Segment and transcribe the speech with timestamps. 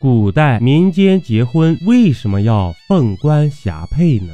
[0.00, 4.32] 古代民间结婚为什么要凤冠霞帔呢？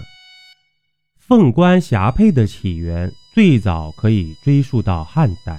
[1.19, 5.59] 凤冠霞帔的起源最早可以追溯到汉代，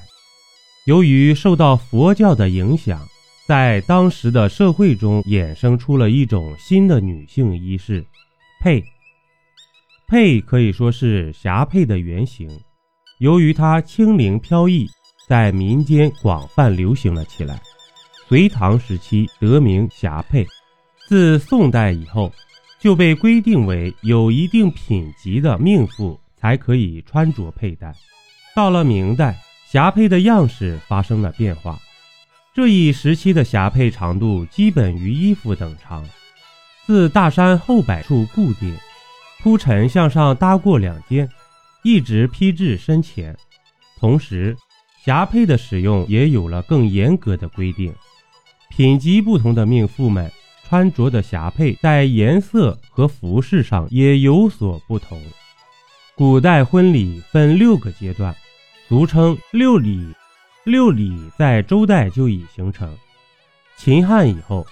[0.86, 3.02] 由于受到佛教的影响，
[3.48, 8.06] 在当时的社会中衍生出了一种新的女性仪式——
[8.62, 8.84] 帔。
[10.08, 12.48] 帔可以说是霞帔的原型，
[13.18, 14.88] 由于它轻灵飘逸，
[15.28, 17.60] 在民间广泛流行了起来。
[18.28, 20.48] 隋唐时期得名霞帔，
[21.08, 22.34] 自宋代以后
[22.80, 27.94] 就被规定为有一定品级的命妇才可以穿着佩戴。
[28.56, 29.38] 到了明代，
[29.70, 31.78] 霞帔的样式发生了变化。
[32.54, 36.04] 这一时期的霞帔长度基本与衣服等长，
[36.88, 38.76] 自大衫后摆处固定，
[39.44, 41.30] 铺陈向上搭过两肩，
[41.84, 43.38] 一直披至身前。
[44.00, 44.58] 同时，
[45.04, 47.94] 霞帔的使用也有了更严格的规定。
[48.76, 50.30] 品级不同的命妇们
[50.68, 55.18] 穿着的霞帔，在颜色和服饰上也有所不同。
[56.14, 58.36] 古代婚礼分六个阶段，
[58.90, 60.14] 俗称六礼。
[60.66, 62.94] 六礼在周代就已形成，
[63.78, 64.68] 秦汉以后，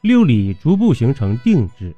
[0.00, 1.94] 六礼逐步形成定制。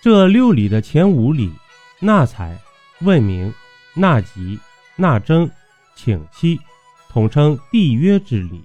[0.00, 1.50] 这六礼的前五礼：
[1.98, 2.56] 纳采、
[3.00, 3.52] 问名、
[3.94, 4.60] 纳吉、
[4.94, 5.50] 纳征、
[5.96, 6.60] 请期，
[7.08, 8.62] 统称缔约之礼。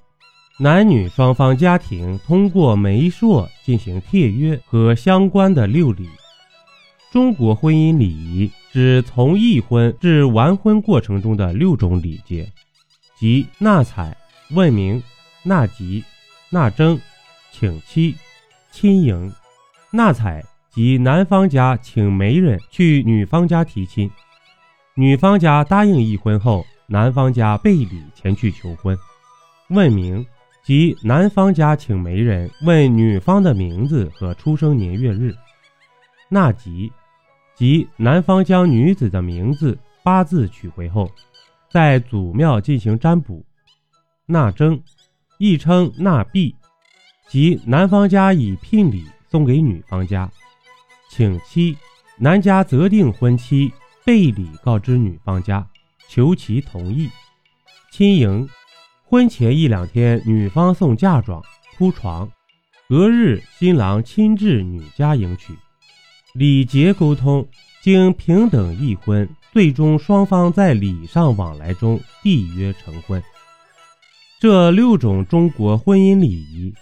[0.62, 6.08] 男女双方家庭通过媒妁进行契约和相关的六礼。
[7.12, 12.48] 中国婚姻礼仪指从议婚至完婚过程中的六种礼节，
[13.18, 14.16] 即纳采、
[14.52, 15.02] 问名、
[15.42, 16.04] 纳吉、
[16.52, 17.02] 纳征、
[17.52, 18.16] 请期、
[18.72, 19.34] 亲迎。
[19.90, 24.12] 纳采即男方家请媒人去女方家提亲，
[24.94, 28.96] 女方家答应议婚后，男方家备礼前去求婚。
[29.70, 30.24] 问名。
[30.64, 35.36] 即男方家请媒人问女方的名字和出生年月日，
[36.30, 36.92] 纳吉，
[37.56, 41.12] 即男方将女子的名字、八字取回后，
[41.72, 43.44] 在祖庙进行占卜。
[44.28, 44.80] 纳征，
[45.40, 46.56] 亦称纳币，
[47.28, 50.32] 即男方家以聘礼送给女方家。
[51.10, 51.76] 请期，
[52.18, 53.74] 男家择定婚期，
[54.06, 55.68] 备礼告知女方家，
[56.08, 57.10] 求其同意。
[57.92, 58.48] 亲迎。
[59.12, 61.44] 婚前一两天，女方送嫁妆、
[61.76, 62.32] 铺床，
[62.88, 65.54] 隔日新郎亲至女家迎娶。
[66.34, 67.46] 礼节沟通，
[67.82, 73.22] 经平等议婚，最终双方在礼尚往来中缔约成婚。
[74.40, 76.74] 这六种中国婚姻礼仪，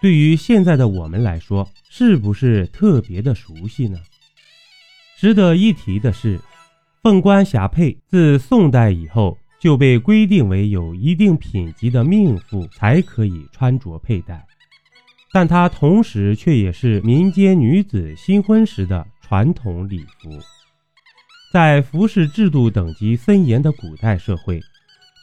[0.00, 3.98] 对于现在的我们来说，是不是特别的熟悉呢？
[5.18, 6.40] 值得一提的是，
[7.02, 9.36] 凤冠霞帔自宋代以后。
[9.62, 14.44] 就被规定为有一定品级的命妇才可以穿着佩戴，
[15.32, 20.30] 但它同时却也是民间女子新婚时的传统礼服。
[21.52, 24.60] 在服饰制度等级森严的古代社会，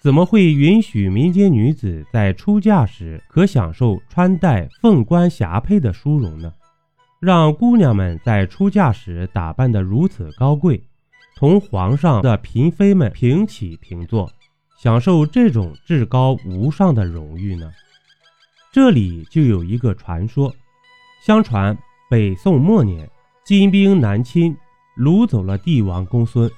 [0.02, 6.54] 怎么会允许民间女子在出嫁时可享受穿戴凤冠霞帔的殊荣呢？
[7.20, 10.82] 让姑娘们在出嫁时打扮得如此高贵？
[11.40, 14.30] 同皇上的嫔妃们平起平坐，
[14.78, 17.72] 享受这种至高无上的荣誉呢？
[18.74, 20.54] 这里就有一个传说：
[21.26, 21.78] 相传
[22.10, 23.10] 北宋末年，
[23.46, 24.54] 金兵南侵，
[24.98, 26.52] 掳走了帝王公孙。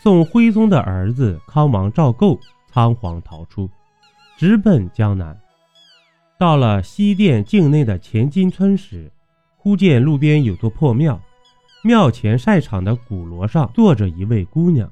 [0.00, 3.70] 宋徽宗的儿子康王赵构仓皇逃出，
[4.36, 5.40] 直奔江南。
[6.36, 9.08] 到了西甸境内的前金村时，
[9.56, 11.20] 忽见路边有座破庙。
[11.82, 14.90] 庙前晒场的鼓锣上坐着一位姑娘，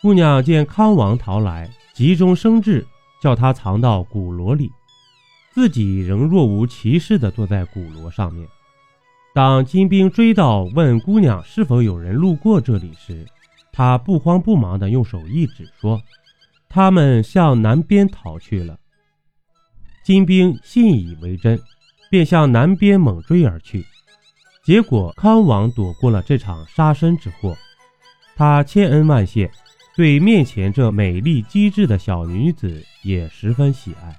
[0.00, 2.86] 姑娘见康王逃来，急中生智，
[3.20, 4.70] 叫他藏到鼓锣里，
[5.52, 8.48] 自己仍若无其事地坐在鼓锣上面。
[9.34, 13.26] 当金兵追到问姑娘是否有人路过这里时，
[13.70, 16.00] 她不慌不忙地用手一指，说
[16.68, 18.78] ：“他们向南边逃去了。”
[20.02, 21.60] 金兵信以为真，
[22.10, 23.84] 便向南边猛追而去。
[24.68, 27.56] 结果康王躲过了这场杀身之祸，
[28.36, 29.50] 他千恩万谢，
[29.96, 34.14] 对面前这美丽机智的小女子也十分喜爱，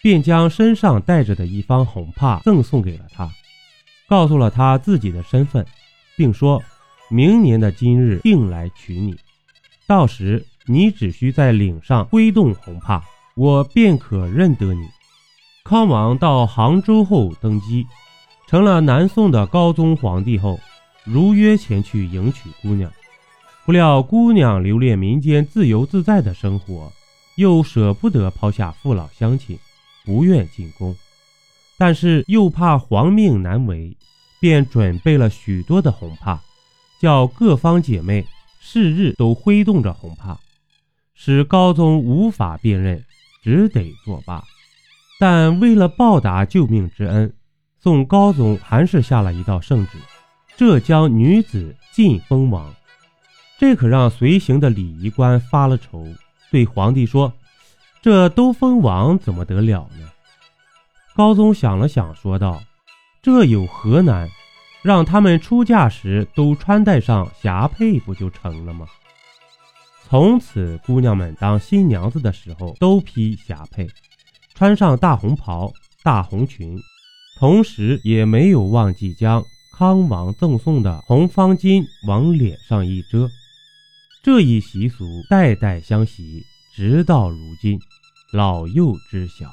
[0.00, 3.30] 便将身上带着的一方红帕赠送给了她，
[4.08, 5.66] 告诉了她自己的身份，
[6.16, 6.62] 并说
[7.10, 9.14] 明年的今日定来娶你，
[9.86, 13.04] 到时你只需在领上挥动红帕，
[13.36, 14.88] 我便可认得你。
[15.62, 17.86] 康王到杭州后登基。
[18.50, 20.58] 成了南宋的高宗皇帝后，
[21.04, 22.92] 如约前去迎娶姑娘。
[23.64, 26.92] 不料姑娘留恋民间自由自在的生活，
[27.36, 29.56] 又舍不得抛下父老乡亲，
[30.04, 30.96] 不愿进宫。
[31.78, 33.96] 但是又怕皇命难违，
[34.40, 36.40] 便准备了许多的红帕，
[37.00, 38.26] 叫各方姐妹
[38.58, 40.36] 是日都挥动着红帕，
[41.14, 43.04] 使高宗无法辨认，
[43.44, 44.42] 只得作罢。
[45.20, 47.32] 但为了报答救命之恩，
[47.82, 49.96] 宋高宗还是下了一道圣旨，
[50.54, 52.74] 浙江女子禁封王。
[53.58, 56.06] 这可让随行的礼仪官发了愁，
[56.50, 57.32] 对皇帝说
[58.02, 60.10] ：“这都封王，怎么得了呢？”
[61.16, 62.62] 高宗想了想，说道
[63.22, 64.28] ：“这有何难？
[64.82, 68.86] 让他们出嫁时都穿戴上霞帔，不就成了吗？
[70.06, 73.88] 从此，姑娘们当新娘子的时候都披霞帔，
[74.54, 75.72] 穿上大红袍、
[76.02, 76.78] 大红裙，
[77.40, 79.42] 同时也没有忘记将
[79.72, 83.30] 康王赠送的红方巾往脸上一遮。
[84.22, 86.44] 这一习俗代代相袭，
[86.76, 87.80] 直到如今，
[88.30, 89.46] 老幼知晓。”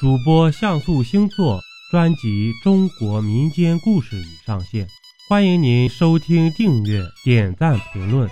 [0.00, 1.60] 主播像素星座
[1.92, 4.88] 专辑《中国民间故事》已上线，
[5.28, 8.28] 欢迎您收听、订阅、点赞、评论。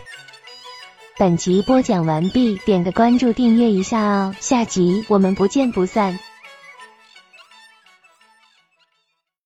[1.16, 6.18] 本集播讲完毕，点个关注，订阅一下哦，下集我们不见不散。